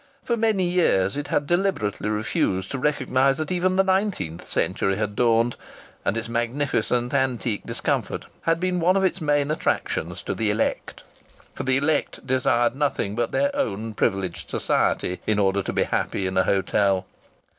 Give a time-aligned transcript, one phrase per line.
[0.23, 5.15] For many years it had deliberately refused to recognize that even the nineteenth century had
[5.15, 5.55] dawned,
[6.03, 11.03] and its magnificent antique discomfort had been one of its main attractions to the elect.
[11.53, 16.25] For the elect desired nothing but their own privileged society in order to be happy
[16.25, 17.05] in a hotel.